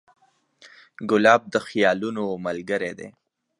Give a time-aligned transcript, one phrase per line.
[1.09, 3.07] ګلاب د خیالونو ملګری دی.